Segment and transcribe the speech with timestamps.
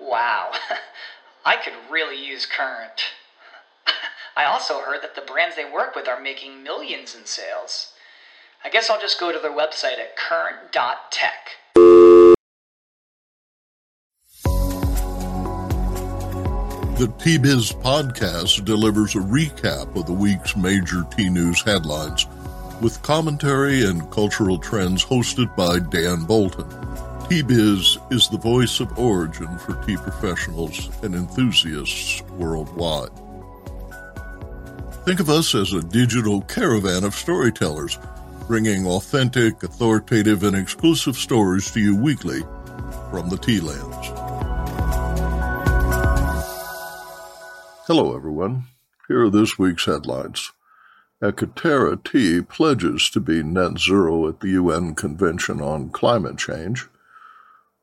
[0.00, 0.52] Wow,
[1.44, 3.02] I could really use Current.
[4.36, 7.92] I also heard that the brands they work with are making millions in sales.
[8.64, 11.50] I guess I'll just go to their website at current.tech.
[16.98, 22.26] The T-Biz podcast delivers a recap of the week's major T-News headlines
[22.82, 26.66] with commentary and cultural trends hosted by Dan Bolton.
[27.30, 33.12] T-Biz is the voice of origin for tea professionals and enthusiasts worldwide.
[35.04, 38.00] Think of us as a digital caravan of storytellers,
[38.48, 42.40] bringing authentic, authoritative, and exclusive stories to you weekly
[43.12, 44.08] from the Tea Lands.
[47.86, 48.64] Hello, everyone.
[49.06, 50.50] Here are this week's headlines.
[51.22, 56.88] Ekaterra Tea pledges to be net zero at the UN Convention on Climate Change.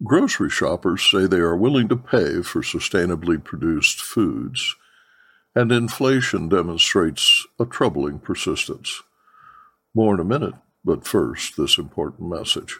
[0.03, 4.75] Grocery shoppers say they are willing to pay for sustainably produced foods,
[5.55, 9.01] and inflation demonstrates a troubling persistence.
[9.95, 10.53] More in a minute,
[10.85, 12.79] but first, this important message.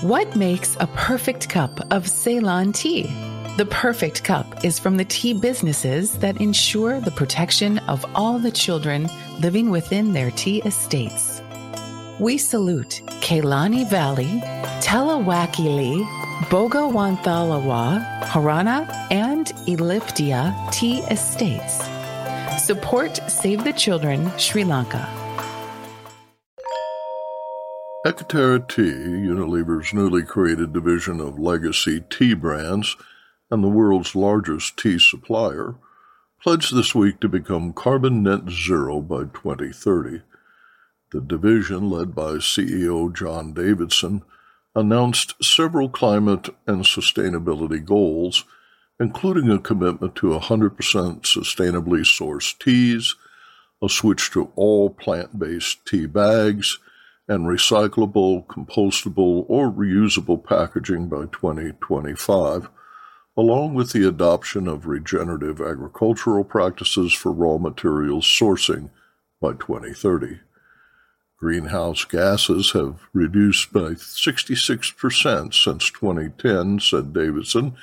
[0.00, 3.02] What makes a perfect cup of Ceylon tea?
[3.56, 8.50] The perfect cup is from the tea businesses that ensure the protection of all the
[8.50, 9.08] children
[9.40, 11.39] living within their tea estates.
[12.20, 14.42] We salute Kelani Valley,
[14.82, 16.04] Talawakelle,
[16.50, 21.82] Bogawanthalawa, Horana, and Elpitiya tea estates.
[22.62, 25.08] Support Save the Children Sri Lanka.
[28.04, 32.98] Ekaterra Tea, Unilever's newly created division of legacy tea brands
[33.50, 35.76] and the world's largest tea supplier,
[36.42, 40.20] pledged this week to become carbon net zero by 2030.
[41.12, 44.22] The division, led by CEO John Davidson,
[44.76, 48.44] announced several climate and sustainability goals,
[49.00, 50.76] including a commitment to 100%
[51.22, 53.16] sustainably sourced teas,
[53.82, 56.78] a switch to all plant based tea bags,
[57.26, 62.68] and recyclable, compostable, or reusable packaging by 2025,
[63.36, 68.90] along with the adoption of regenerative agricultural practices for raw materials sourcing
[69.40, 70.40] by 2030.
[71.40, 77.76] Greenhouse gases have reduced by 66% since 2010, said Davidson,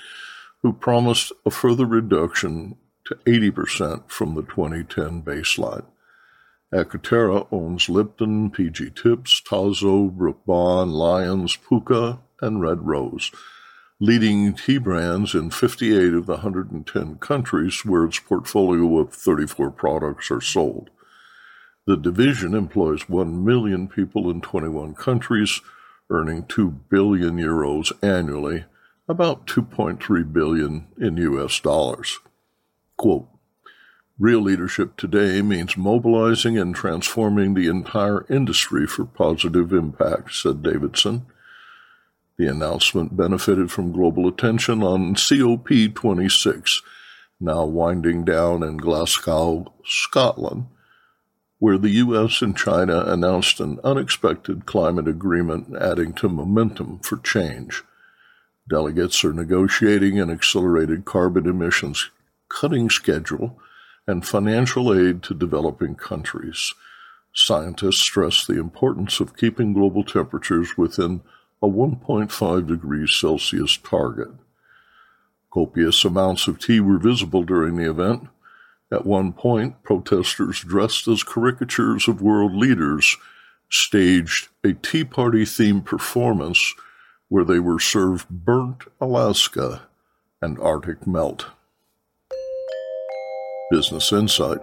[0.61, 2.75] who promised a further reduction
[3.05, 5.85] to 80% from the 2010 baseline.
[6.71, 13.31] Ekaterra owns Lipton, PG Tips, Tazo, Brooke Bond, Lyons, Pukka, and Red Rose,
[13.99, 20.29] leading tea brands in 58 of the 110 countries where its portfolio of 34 products
[20.29, 20.91] are sold.
[21.87, 25.61] The division employs 1 million people in 21 countries,
[26.09, 28.65] earning 2 billion euros annually,
[29.07, 32.19] about 2.3 billion in US dollars.
[32.97, 33.29] Quote,
[34.19, 41.25] Real leadership today means mobilizing and transforming the entire industry for positive impact, said Davidson.
[42.37, 46.81] The announcement benefited from global attention on COP26,
[47.39, 50.65] now winding down in Glasgow, Scotland,
[51.59, 57.83] where the US and China announced an unexpected climate agreement adding to momentum for change.
[58.69, 62.11] Delegates are negotiating an accelerated carbon emissions
[62.49, 63.59] cutting schedule
[64.05, 66.73] and financial aid to developing countries.
[67.33, 71.21] Scientists stress the importance of keeping global temperatures within
[71.61, 74.29] a 1.5 degrees Celsius target.
[75.51, 78.27] Copious amounts of tea were visible during the event,
[78.91, 83.17] at one point, protesters dressed as caricatures of world leaders
[83.69, 86.73] staged a Tea Party themed performance
[87.27, 89.81] where they were served burnt Alaska
[90.41, 91.47] and Arctic melt.
[93.69, 94.59] Business Insight.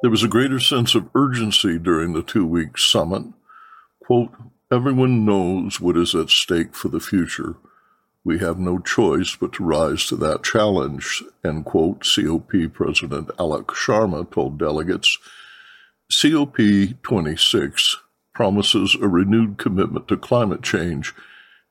[0.00, 3.24] There was a greater sense of urgency during the two week summit.
[4.02, 4.32] Quote,
[4.70, 7.56] Everyone knows what is at stake for the future
[8.24, 13.66] we have no choice but to rise to that challenge, end quote, COP President Alok
[13.66, 15.18] Sharma told delegates.
[16.10, 17.96] COP26
[18.34, 21.14] promises a renewed commitment to climate change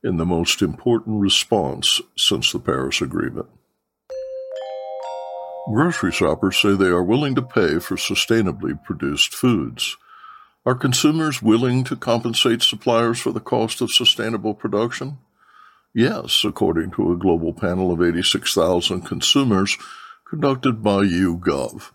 [0.04, 3.48] in the most important response since the Paris Agreement.
[5.72, 9.96] Grocery shoppers say they are willing to pay for sustainably produced foods.
[10.66, 15.20] Are consumers willing to compensate suppliers for the cost of sustainable production?
[15.94, 19.78] Yes, according to a global panel of 86,000 consumers
[20.26, 21.92] conducted by YouGov.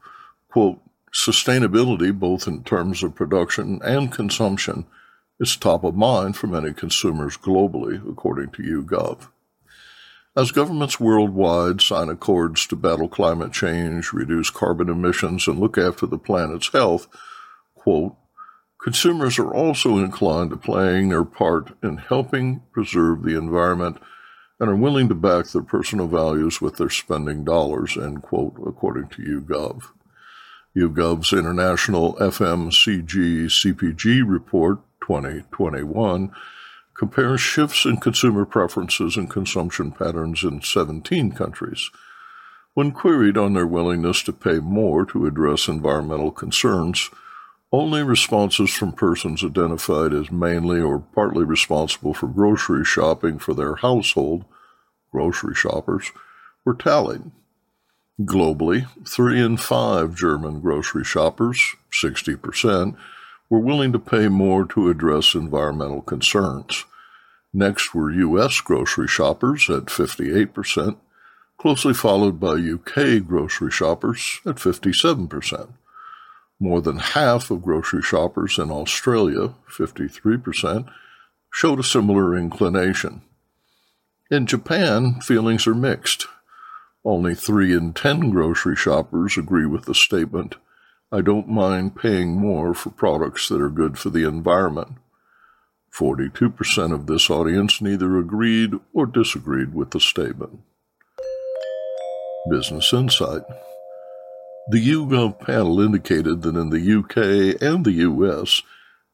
[0.51, 0.81] Quote,
[1.15, 4.85] sustainability, both in terms of production and consumption,
[5.41, 9.29] is top of mind for many consumers globally, according to YouGov.
[10.37, 16.07] As governments worldwide sign accords to battle climate change, reduce carbon emissions, and look after
[16.07, 17.09] the planet's health,
[17.75, 18.15] quote,
[18.83, 23.99] consumers are also inclined to playing their part in helping preserve the environment
[24.59, 29.09] and are willing to back their personal values with their spending dollars, end quote, according
[29.09, 29.85] to YouGov.
[30.77, 36.33] YouGov's International FMCG CPG Report 2021
[36.95, 41.91] compares shifts in consumer preferences and consumption patterns in 17 countries.
[42.75, 47.11] When queried on their willingness to pay more to address environmental concerns,
[47.73, 53.77] only responses from persons identified as mainly or partly responsible for grocery shopping for their
[53.77, 54.45] household,
[55.11, 56.13] grocery shoppers,
[56.65, 57.31] were tallied.
[58.21, 62.97] Globally, three in five German grocery shoppers, 60%,
[63.51, 66.85] were willing to pay more to address environmental concerns.
[67.53, 68.61] Next were U.S.
[68.61, 70.97] grocery shoppers at 58%,
[71.59, 75.69] closely followed by UK grocery shoppers at 57%.
[76.59, 80.89] More than half of grocery shoppers in Australia, 53%,
[81.53, 83.23] showed a similar inclination.
[84.31, 86.27] In Japan, feelings are mixed.
[87.05, 90.57] Only 3 in 10 grocery shoppers agree with the statement
[91.13, 94.97] I don't mind paying more for products that are good for the environment.
[95.97, 100.61] 42% of this audience neither agreed or disagreed with the statement.
[102.51, 103.43] Business Insight
[104.69, 108.63] The YouGov panel indicated that in the UK and the US,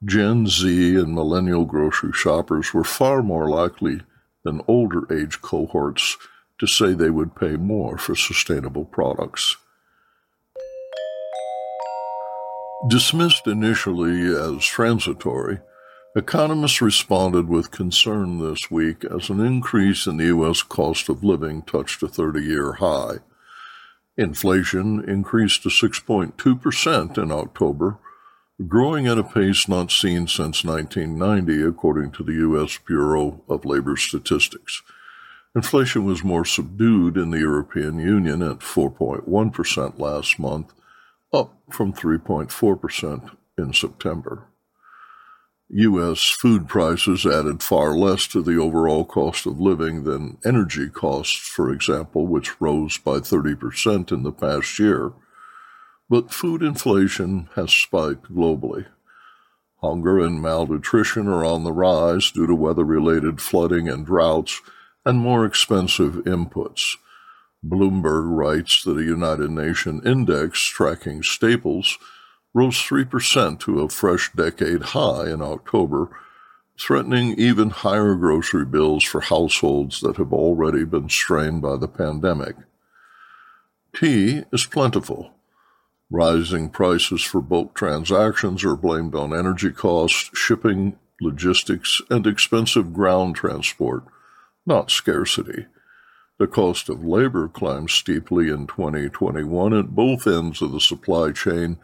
[0.03, 4.01] Gen Z and millennial grocery shoppers were far more likely
[4.45, 6.17] than older age cohorts
[6.59, 9.57] to say they would pay more for sustainable products.
[12.89, 15.61] Dismissed initially as transitory,
[16.17, 20.63] economists responded with concern this week as an increase in the U.S.
[20.63, 23.19] cost of living touched a 30 year high.
[24.17, 27.99] Inflation increased to 6.2% in October,
[28.69, 32.79] growing at a pace not seen since 1990, according to the U.S.
[32.87, 34.83] Bureau of Labor Statistics.
[35.55, 40.73] Inflation was more subdued in the European Union at 4.1% last month
[41.33, 44.47] up from 3.4% in September.
[45.75, 46.25] U.S.
[46.25, 51.73] food prices added far less to the overall cost of living than energy costs, for
[51.73, 55.15] example, which rose by 30% in the past year.
[56.11, 58.85] But food inflation has spiked globally.
[59.81, 64.61] Hunger and malnutrition are on the rise due to weather related flooding and droughts
[65.07, 66.97] and more expensive inputs.
[67.65, 71.97] Bloomberg writes that a United Nations index tracking staples
[72.55, 76.11] rose 3% to a fresh decade high in October,
[76.79, 82.57] threatening even higher grocery bills for households that have already been strained by the pandemic.
[83.95, 85.33] Tea is plentiful.
[86.11, 93.37] Rising prices for bulk transactions are blamed on energy costs, shipping, logistics, and expensive ground
[93.37, 94.05] transport,
[94.67, 95.67] not scarcity.
[96.39, 101.79] The cost of labor climbed steeply in 2021 at both ends of the supply chain,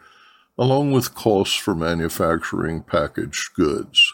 [0.59, 4.13] along with costs for manufacturing packaged goods.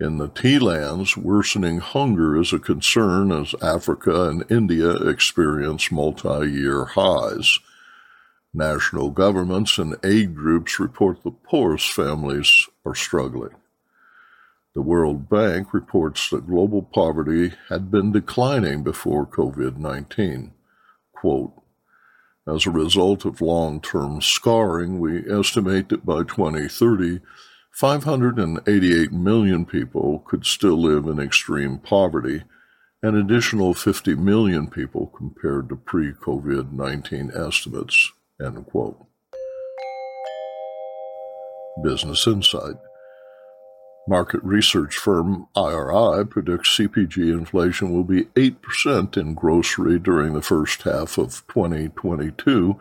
[0.00, 6.50] In the tea lands, worsening hunger is a concern as Africa and India experience multi
[6.50, 7.60] year highs.
[8.52, 13.54] National governments and aid groups report the poorest families are struggling.
[14.74, 20.52] The World Bank reports that global poverty had been declining before COVID 19.
[21.12, 21.52] Quote,
[22.48, 27.20] as a result of long term scarring, we estimate that by 2030,
[27.72, 32.44] 588 million people could still live in extreme poverty,
[33.02, 38.12] an additional 50 million people compared to pre COVID 19 estimates.
[41.82, 42.76] Business Insight
[44.08, 50.80] Market research firm IRI predicts CPG inflation will be 8% in grocery during the first
[50.84, 52.80] half of 2022,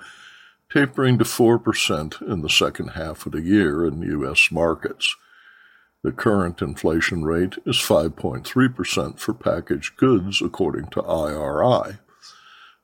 [0.71, 4.47] tapering to 4% in the second half of the year in U.S.
[4.53, 5.17] markets.
[6.01, 11.97] The current inflation rate is 5.3% for packaged goods, according to IRI.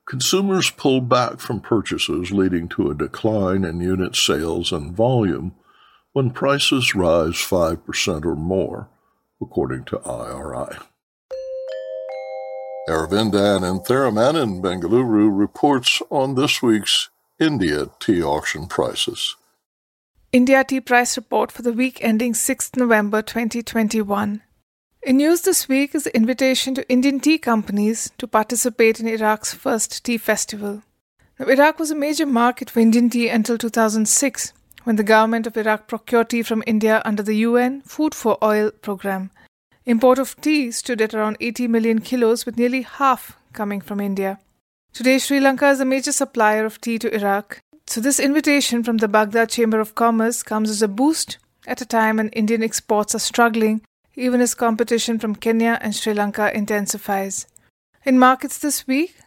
[0.06, 5.56] Consumers pulled back from purchases, leading to a decline in unit sales and volume
[6.14, 8.88] when prices rise 5% or more,
[9.42, 10.78] according to IRI.
[12.88, 19.36] Aravinda Anantharaman in Bengaluru reports on this week's India tea auction prices.
[20.32, 24.42] India Tea Price Report for the week ending 6th November 2021.
[25.04, 29.54] In news this week is the invitation to Indian tea companies to participate in Iraq's
[29.54, 30.84] first tea festival.
[31.40, 35.58] Now, Iraq was a major market for Indian tea until 2006, when the government of
[35.58, 39.32] Iraq procured tea from India under the UN Food for Oil program.
[39.86, 44.40] Import of tea stood at around 80 million kilos, with nearly half coming from India.
[44.94, 48.98] Today, Sri Lanka is a major supplier of tea to Iraq, so, this invitation from
[48.98, 51.38] the Baghdad Chamber of Commerce comes as a boost
[51.68, 53.82] at a time when Indian exports are struggling,
[54.16, 57.46] even as competition from Kenya and Sri Lanka intensifies.
[58.06, 59.18] In markets this week,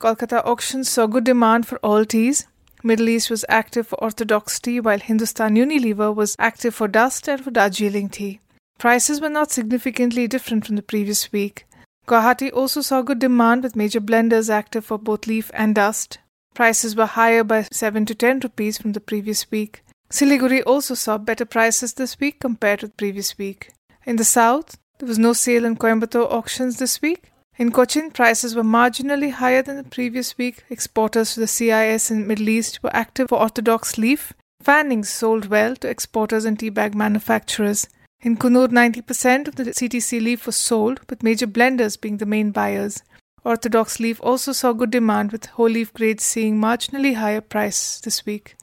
[0.00, 2.46] Kolkata auctions saw good demand for all teas.
[2.86, 7.42] Middle East was active for orthodox tea, while Hindustan Unilever was active for dust and
[7.42, 8.38] for Darjeeling tea.
[8.78, 11.66] Prices were not significantly different from the previous week.
[12.06, 16.18] Guwahati also saw good demand with major blenders active for both leaf and dust.
[16.54, 19.82] Prices were higher by 7 to 10 rupees from the previous week.
[20.08, 23.72] Siliguri also saw better prices this week compared to the previous week.
[24.04, 27.32] In the south, there was no sale in Coimbatore auctions this week.
[27.58, 30.64] In Cochin, prices were marginally higher than the previous week.
[30.68, 34.34] Exporters to the CIS and Middle East were active for orthodox leaf.
[34.62, 37.88] Fannings sold well to exporters and tea bag manufacturers.
[38.20, 42.50] In Coonoor, 90% of the CTC leaf was sold, with major blenders being the main
[42.50, 43.02] buyers.
[43.42, 48.26] Orthodox leaf also saw good demand, with whole leaf grades seeing marginally higher prices this
[48.26, 48.56] week.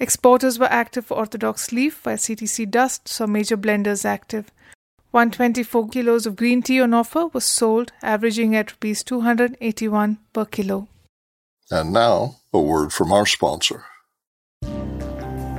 [0.00, 4.50] Exporters were active for Orthodox leaf, while CTC dust saw major blenders active.
[5.12, 10.86] 124 kilos of green tea on offer was sold, averaging at rupees 281 per kilo.
[11.68, 13.84] And now, a word from our sponsor.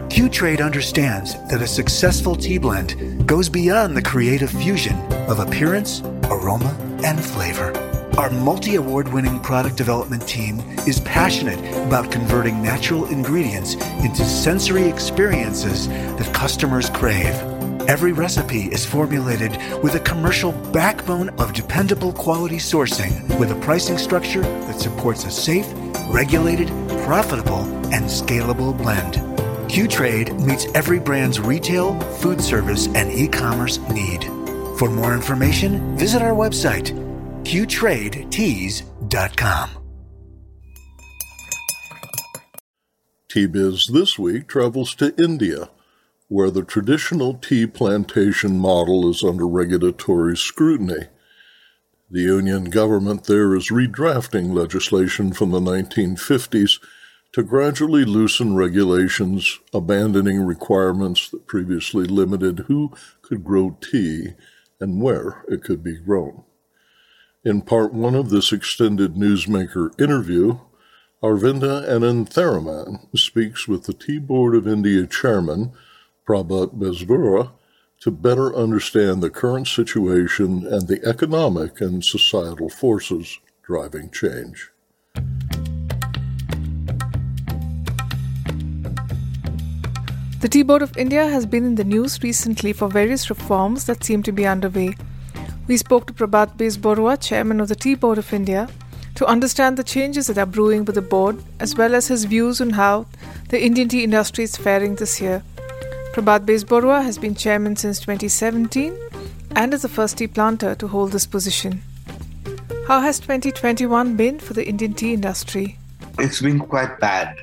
[0.10, 4.96] Q Trade understands that a successful tea blend goes beyond the creative fusion
[5.30, 7.72] of appearance, aroma, and flavor.
[8.18, 14.84] Our multi award winning product development team is passionate about converting natural ingredients into sensory
[14.84, 17.51] experiences that customers crave.
[17.92, 23.98] Every recipe is formulated with a commercial backbone of dependable quality sourcing with a pricing
[23.98, 25.68] structure that supports a safe,
[26.08, 26.70] regulated,
[27.04, 29.20] profitable, and scalable blend.
[29.70, 34.24] Q Trade meets every brand's retail, food service, and e commerce need.
[34.80, 36.94] For more information, visit our website
[37.44, 39.70] qtradeteas.com.
[43.30, 45.70] T-Biz this week travels to India,
[46.32, 51.08] where the traditional tea plantation model is under regulatory scrutiny.
[52.10, 56.80] The union government there is redrafting legislation from the 1950s
[57.34, 64.30] to gradually loosen regulations, abandoning requirements that previously limited who could grow tea
[64.80, 66.46] and where it could be grown.
[67.44, 70.60] In part one of this extended newsmaker interview,
[71.22, 75.74] Aravinda Anantharaman speaks with the Tea Board of India chairman,
[76.32, 77.52] Prabhat Bezboruah,
[78.00, 84.72] to better understand the current situation and the economic and societal forces driving change.
[90.40, 94.02] The Tea Board of India has been in the news recently for various reforms that
[94.02, 94.96] seem to be underway.
[95.68, 98.70] We spoke to Prabhat Bezboruah, chairman of the Tea Board of India,
[99.16, 102.62] to understand the changes that are brewing with the board, as well as his views
[102.62, 103.06] on how
[103.50, 105.44] the Indian tea industry is faring this year.
[106.14, 108.98] Prabhat Bezboruah has been chairman since 2017
[109.56, 111.82] and is the first tea planter to hold this position.
[112.86, 115.78] How has 2021 been for the Indian tea industry?
[116.20, 117.38] It's been quite bad.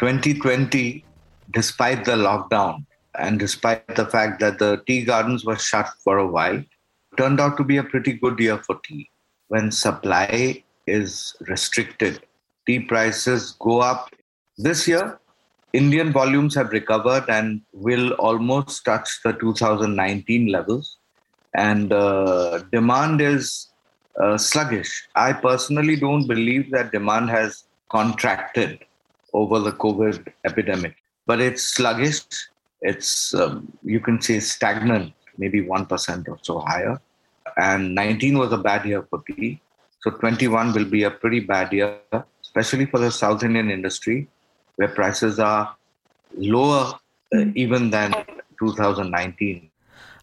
[0.00, 1.04] 2020,
[1.52, 2.84] despite the lockdown
[3.16, 6.60] and despite the fact that the tea gardens were shut for a while,
[7.16, 9.08] turned out to be a pretty good year for tea.
[9.46, 12.26] When supply is restricted,
[12.66, 14.10] tea prices go up.
[14.56, 15.20] This year,
[15.72, 20.96] Indian volumes have recovered and will almost touch the 2019 levels.
[21.54, 23.68] And uh, demand is
[24.20, 25.08] uh, sluggish.
[25.14, 28.84] I personally don't believe that demand has contracted
[29.34, 30.96] over the COVID epidemic,
[31.26, 32.22] but it's sluggish.
[32.80, 37.00] It's, um, you can say, stagnant, maybe 1% or so higher
[37.56, 39.60] and 19 was a bad year for tea.
[40.00, 41.98] So 21 will be a pretty bad year,
[42.42, 44.28] especially for the South Indian industry,
[44.78, 45.76] where prices are
[46.36, 46.94] lower
[47.34, 48.14] uh, even than
[48.60, 49.70] 2019.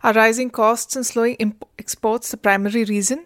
[0.02, 3.26] Are rising costs and slowing imp- exports the primary reason?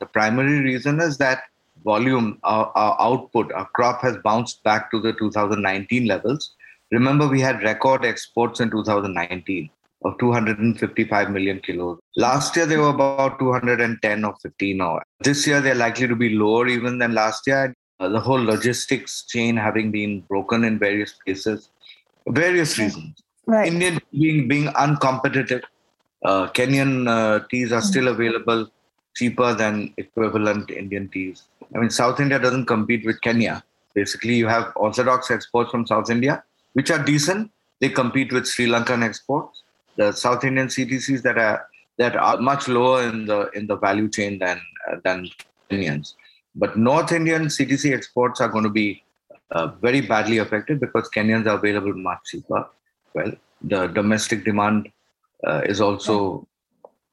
[0.00, 1.42] The primary reason is that
[1.84, 6.54] volume, our, our output, our crop has bounced back to the 2019 levels.
[6.90, 9.70] Remember, we had record exports in 2019
[10.04, 11.98] of 255 million kilos.
[12.16, 14.80] Last year, they were about 210 or 15.
[14.80, 17.72] Or this year, they're likely to be lower even than last year.
[18.00, 21.68] Uh, the whole logistics chain having been broken in various places,
[22.28, 23.22] various reasons.
[23.46, 23.68] Right.
[23.68, 25.62] Indian being being uncompetitive.
[26.24, 28.70] Uh, Kenyan uh, teas are still available
[29.14, 31.42] cheaper than equivalent Indian teas.
[31.74, 33.62] I mean, South India doesn't compete with Kenya.
[33.94, 36.42] Basically, you have orthodox exports from South India,
[36.72, 37.50] which are decent.
[37.80, 39.62] They compete with Sri Lankan exports.
[39.96, 41.66] The South Indian CTCs that are
[41.98, 44.58] that are much lower in the in the value chain than
[44.90, 45.28] uh, than
[45.70, 46.14] Kenyans.
[46.54, 49.02] But North Indian CTC exports are going to be
[49.52, 52.66] uh, very badly affected because Kenyans are available much cheaper.
[53.14, 54.88] Well, the domestic demand
[55.46, 56.46] uh, is also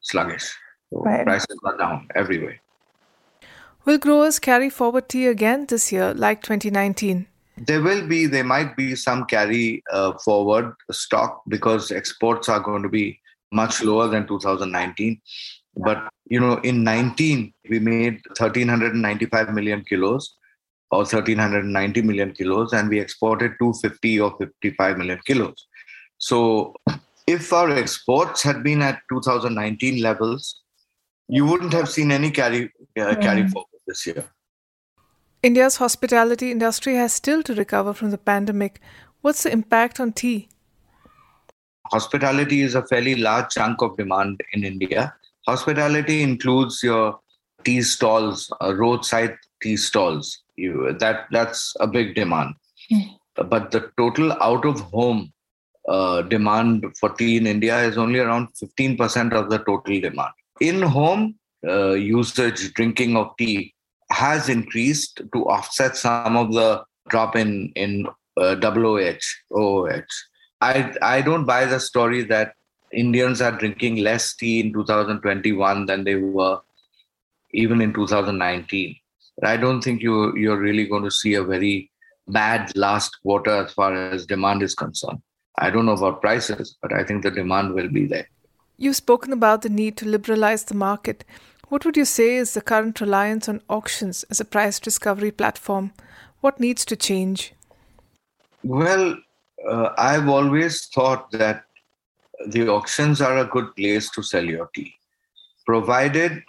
[0.02, 0.56] sluggish.
[0.92, 1.26] So Right.
[1.26, 2.60] prices are down everywhere.
[3.86, 7.28] Will growers carry forward tea again this year, like 2019?
[7.58, 12.84] There will be, there might be some carry uh, forward stock because exports are going
[12.84, 13.20] to be
[13.52, 15.22] much lower than 2019.
[15.78, 20.36] But you know, in 19 we made 1395 million kilos
[20.92, 25.68] or 1390 million kilos, and we exported 250 or 55 million kilos.
[26.18, 26.74] So,
[27.28, 30.62] if our exports had been at 2019 levels,
[31.28, 34.26] you wouldn't have seen any carry uh, carry forward this year.
[35.44, 38.80] India's hospitality industry has still to recover from the pandemic.
[39.22, 40.50] What's the impact on tea?
[41.92, 45.14] hospitality is a fairly large chunk of demand in India.
[45.48, 47.20] Hospitality includes your
[47.64, 50.44] tea stalls, uh, roadside tea stalls.
[50.56, 52.56] You, that that's a big demand.
[53.36, 55.32] But the total out of home
[55.88, 60.34] uh, demand for tea in India is only around 15% of the total demand.
[60.60, 61.36] In home
[61.66, 63.74] uh, usage, drinking of tea
[64.12, 69.20] has increased to offset some of the drop in in uh, WOH,
[69.52, 70.14] OOH.
[70.62, 72.54] I I don't buy the story that
[72.94, 76.60] Indians are drinking less tea in 2021 than they were
[77.52, 78.96] even in 2019.
[79.44, 81.92] I don't think you you're really going to see a very
[82.28, 85.22] bad last quarter as far as demand is concerned.
[85.58, 88.28] I don't know about prices, but I think the demand will be there.
[88.78, 91.24] You've spoken about the need to liberalize the market.
[91.70, 95.94] What would you say is the current reliance on auctions as a price discovery platform?
[96.42, 97.54] What needs to change?
[98.64, 99.18] Well,
[99.68, 101.64] uh, I've always thought that
[102.46, 104.94] the auctions are a good place to sell your tea,
[105.66, 106.44] provided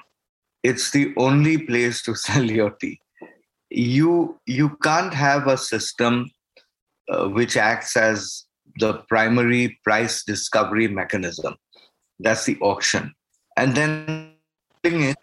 [0.63, 3.01] it's the only place to sell your tea.
[3.71, 6.31] You you can't have a system
[7.09, 8.45] uh, which acts as
[8.81, 11.57] the primary price discovery mechanism.
[12.19, 13.15] That's the auction,
[13.57, 14.35] and then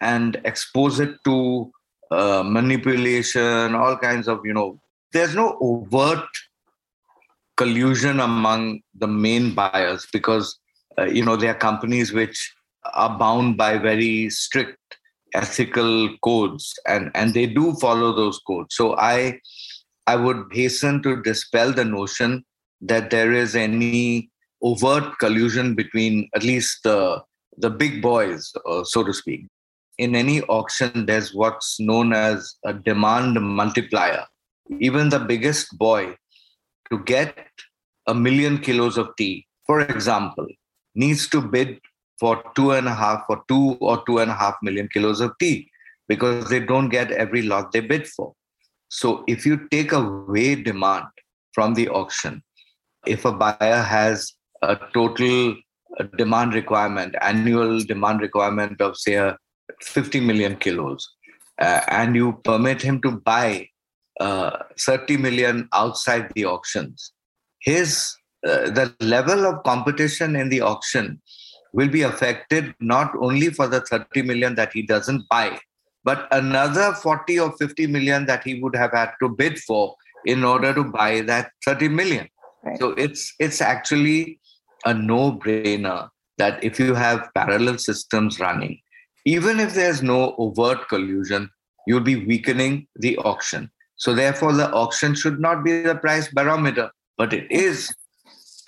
[0.00, 1.72] and expose it to
[2.10, 4.80] uh, manipulation, all kinds of you know.
[5.12, 6.28] There's no overt
[7.56, 10.58] collusion among the main buyers because
[10.98, 12.54] uh, you know there are companies which
[12.94, 14.78] are bound by very strict
[15.34, 18.74] ethical codes and and they do follow those codes.
[18.74, 19.38] So i
[20.06, 22.44] i would hasten to dispel the notion
[22.80, 24.30] that there is any
[24.62, 27.22] overt collusion between at least the
[27.58, 29.46] the big boys uh, so to speak.
[29.98, 34.26] In any auction there's what's known as a demand multiplier.
[34.80, 36.16] Even the biggest boy
[36.90, 37.36] to get
[38.06, 40.46] a million kilos of tea, for example,
[40.94, 41.80] needs to bid
[42.18, 45.32] for two and a half or two or two and a half million kilos of
[45.38, 45.68] tea
[46.08, 48.32] because they don't get every lot they bid for.
[48.88, 51.06] So if you take away demand
[51.52, 52.42] from the auction,
[53.06, 55.56] if a buyer has a total
[56.16, 59.34] demand requirement, annual demand requirement of say uh,
[59.82, 61.08] 50 million kilos,
[61.60, 63.68] uh, and you permit him to buy
[64.20, 67.12] uh, 30 million outside the auctions,
[67.60, 68.14] his
[68.46, 71.20] uh, the level of competition in the auction
[71.72, 75.58] will be affected not only for the 30 million that he doesn't buy,
[76.04, 80.44] but another 40 or 50 million that he would have had to bid for in
[80.44, 82.28] order to buy that 30 million.
[82.62, 82.78] Right.
[82.78, 84.40] So it's it's actually
[84.84, 88.78] a no-brainer that if you have parallel systems running,
[89.24, 91.50] even if there's no overt collusion,
[91.86, 93.70] you'll be weakening the auction.
[93.96, 97.94] So therefore, the auction should not be the price barometer, but it is.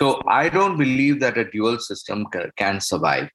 [0.01, 3.29] So I don't believe that a dual system can survive.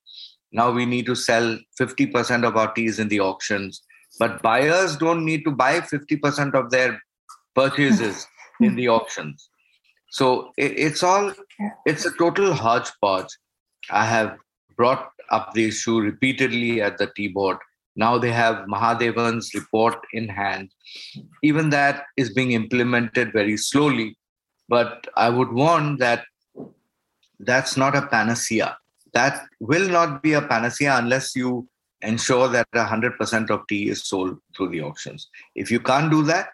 [0.52, 3.84] Now we need to sell 50% of our teas in the auctions,
[4.20, 7.02] but buyers don't need to buy 50% of their
[7.56, 8.28] purchases
[8.62, 9.50] in the auctions.
[10.12, 11.34] So it's all,
[11.86, 13.36] it's a total hodgepodge.
[13.90, 14.38] I have
[14.78, 17.58] brought up the issue repeatedly at the tea board.
[17.96, 20.72] Now they have Mahadevan's report in hand.
[21.44, 24.18] Even that is being implemented very slowly.
[24.68, 26.26] But I would warn that
[27.40, 28.78] that's not a panacea.
[29.14, 31.68] That will not be a panacea unless you
[32.02, 35.30] ensure that 100% of tea is sold through the auctions.
[35.56, 36.50] If you can't do that,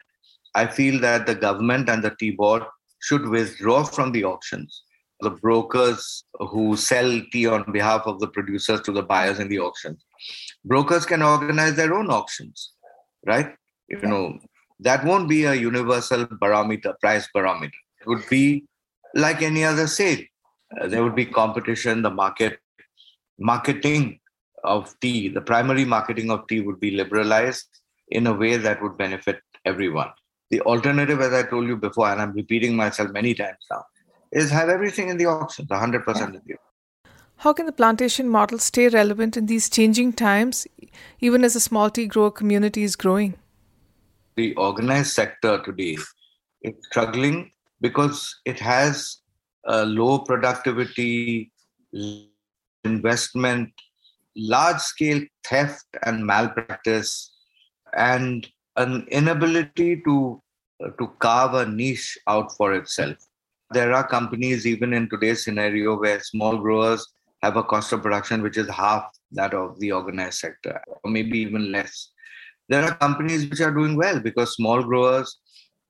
[0.55, 2.63] I feel that the government and the tea board
[3.01, 4.83] should withdraw from the auctions.
[5.21, 9.59] The brokers who sell tea on behalf of the producers to the buyers in the
[9.59, 10.03] auctions.
[10.65, 12.73] Brokers can organize their own auctions,
[13.25, 13.53] right?
[13.87, 14.39] You know,
[14.79, 17.77] that won't be a universal barometer, price barometer.
[18.01, 18.65] It would be
[19.15, 20.19] like any other sale.
[20.79, 22.59] Uh, there would be competition, the market,
[23.39, 24.19] marketing
[24.63, 27.67] of tea, the primary marketing of tea would be liberalized
[28.09, 30.09] in a way that would benefit everyone.
[30.51, 33.83] The alternative, as I told you before, and I'm repeating myself many times now,
[34.31, 36.25] is have everything in the auctions, 100% yeah.
[36.25, 36.41] in the
[37.43, 40.67] How can the plantation model stay relevant in these changing times,
[41.21, 43.35] even as the small tea grower community is growing?
[44.35, 45.95] The organized sector today
[46.63, 49.21] is struggling because it has
[49.65, 51.49] low productivity,
[52.83, 53.71] investment,
[54.35, 57.31] large scale theft and malpractice,
[57.95, 60.43] and an inability to
[60.83, 63.15] uh, to carve a niche out for itself.
[63.71, 67.07] There are companies even in today's scenario where small growers
[67.41, 71.39] have a cost of production which is half that of the organized sector, or maybe
[71.39, 72.11] even less.
[72.67, 75.39] There are companies which are doing well because small growers,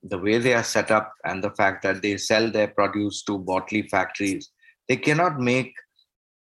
[0.02, 3.38] the way they are set up, and the fact that they sell their produce to
[3.38, 4.50] bottling factories,
[4.88, 5.74] they cannot make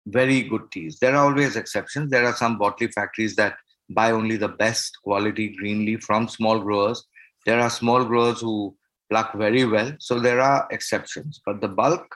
[0.08, 0.98] very good teas.
[1.00, 2.10] There are always exceptions.
[2.10, 3.58] There are some bottling factories that
[3.90, 7.04] buy only the best quality green leaf from small growers.
[7.46, 8.76] There are small growers who
[9.10, 9.94] pluck very well.
[10.00, 11.42] So there are exceptions.
[11.46, 12.16] But the bulk,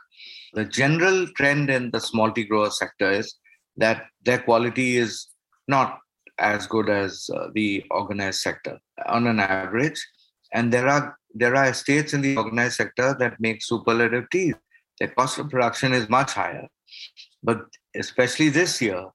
[0.54, 3.36] the general trend in the small tea grower sector is
[3.78, 5.28] that their quality is
[5.68, 6.00] not
[6.39, 10.00] as good as uh, the organized sector on an average.
[10.54, 14.54] And there are there are estates in the organized sector that make superlative tea.
[15.00, 16.68] Their cost of production is much higher.
[17.42, 17.62] But
[17.96, 19.06] especially this year,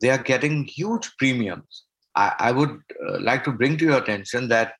[0.00, 1.84] they are getting huge premiums.
[2.14, 4.74] I, I would uh, like to bring to your attention that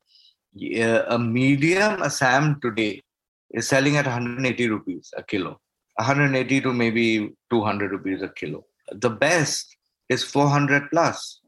[0.57, 3.03] uh, a medium Assam today
[3.51, 5.61] is selling at 180 rupees a kilo,
[5.99, 8.65] 180 to maybe 200 rupees a kilo.
[8.93, 9.77] The best
[10.09, 11.41] is 400 plus.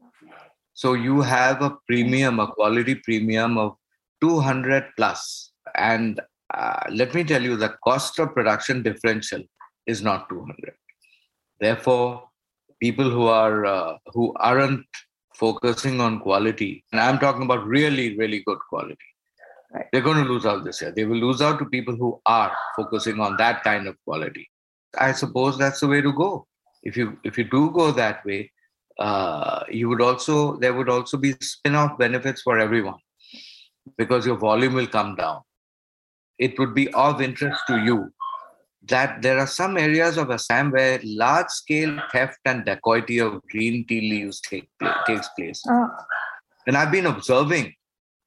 [0.73, 3.75] So you have a premium, a quality premium of
[4.21, 5.51] 200 plus.
[5.75, 6.19] And
[6.53, 9.41] uh, let me tell you, the cost of production differential
[9.87, 10.73] is not 200.
[11.59, 12.23] Therefore,
[12.79, 14.85] people who are uh, who aren't
[15.35, 19.10] focusing on quality, and I'm talking about really, really good quality,
[19.73, 19.85] right.
[19.91, 20.91] they're going to lose out this year.
[20.91, 24.49] They will lose out to people who are focusing on that kind of quality.
[24.97, 26.47] I suppose that's the way to go.
[26.83, 28.51] If you if you do go that way,
[28.99, 32.99] uh, you would also there would also be spin-off benefits for everyone
[33.97, 35.41] because your volume will come down.
[36.37, 38.11] It would be of interest to you
[38.87, 43.85] that there are some areas of Assam where large scale theft and dacoity of green
[43.85, 44.69] tea leaves take,
[45.05, 45.61] takes place.
[45.69, 45.87] Oh.
[46.65, 47.73] And I've been observing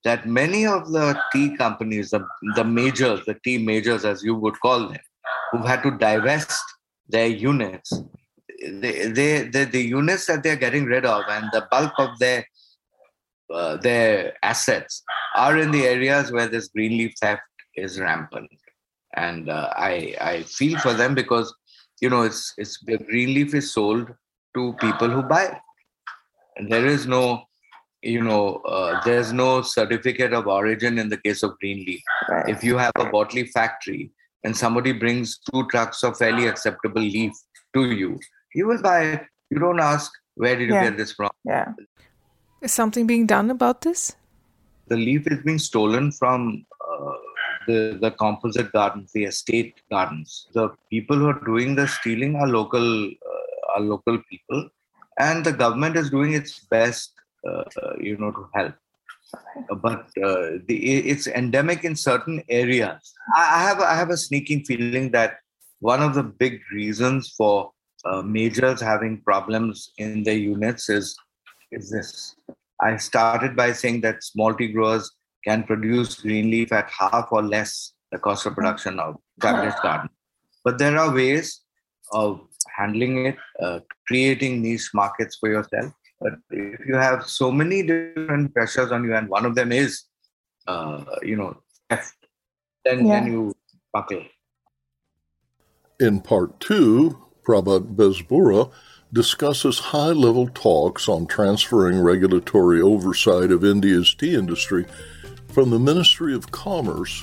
[0.04, 4.58] that many of the tea companies, the, the majors, the tea majors as you would
[4.60, 5.00] call them,
[5.50, 6.62] who've had to divest
[7.08, 7.92] their units,
[8.62, 12.46] they, they, they, the units that they're getting rid of and the bulk of their
[13.52, 15.02] uh, their assets
[15.36, 17.42] are in the areas where this green leaf theft
[17.76, 18.50] is rampant.
[19.16, 21.54] And uh, I I feel for them because
[22.00, 24.08] you know it's it's the green leaf is sold
[24.54, 25.58] to people who buy, it,
[26.56, 27.44] and there is no
[28.04, 32.02] you know uh, there's no certificate of origin in the case of green leaf.
[32.28, 32.48] Right.
[32.48, 34.10] If you have a bottling factory
[34.44, 37.32] and somebody brings two trucks of fairly acceptable leaf
[37.74, 38.18] to you,
[38.54, 39.22] you will buy it.
[39.50, 40.84] You don't ask where did you yeah.
[40.84, 41.30] get this from.
[41.44, 41.72] Yeah.
[42.60, 44.16] Is something being done about this?
[44.88, 47.12] The leaf is being stolen from uh,
[47.66, 50.48] the, the composite gardens, the estate gardens.
[50.52, 54.68] The people who are doing the stealing are local, uh, are local people,
[55.18, 57.13] and the government is doing its best,
[58.00, 58.74] you know, to help.
[59.82, 60.76] But uh, the,
[61.10, 63.12] it's endemic in certain areas.
[63.36, 65.38] I have I have a sneaking feeling that
[65.80, 67.70] one of the big reasons for
[68.04, 71.16] uh, majors having problems in their units is
[71.72, 72.36] is this.
[72.80, 75.10] I started by saying that small tea growers
[75.44, 80.10] can produce green leaf at half or less the cost of production of established garden.
[80.64, 81.60] But there are ways
[82.12, 82.40] of
[82.76, 85.92] handling it, uh, creating niche markets for yourself.
[86.24, 90.04] But if you have so many different pressures on you, and one of them is,
[90.66, 91.58] uh, you know,
[91.90, 92.16] theft,
[92.82, 93.20] then, yeah.
[93.20, 93.54] then you
[93.92, 94.24] buckle.
[96.00, 98.72] In part two, Prabhat Bezboruah
[99.12, 104.86] discusses high level talks on transferring regulatory oversight of India's tea industry
[105.48, 107.22] from the Ministry of Commerce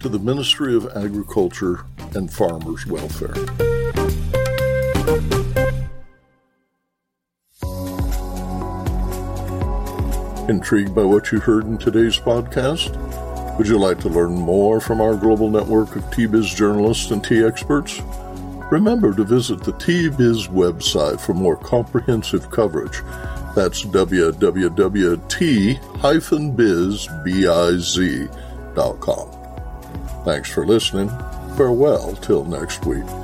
[0.00, 3.34] to the Ministry of Agriculture and Farmers Welfare.
[10.48, 12.94] Intrigued by what you heard in today's podcast?
[13.56, 17.42] Would you like to learn more from our global network of T-Biz journalists and tea
[17.42, 18.02] experts?
[18.70, 23.00] Remember to visit the T-Biz website for more comprehensive coverage.
[23.54, 24.34] That's www.t-biz.com.
[30.24, 31.08] Thanks for listening.
[31.56, 33.23] Farewell till next week.